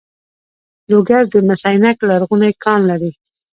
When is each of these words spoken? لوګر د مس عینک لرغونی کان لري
لوګر 0.89 1.23
د 1.31 1.35
مس 1.47 1.61
عینک 1.69 1.97
لرغونی 2.09 2.51
کان 2.63 2.81
لري 2.89 3.11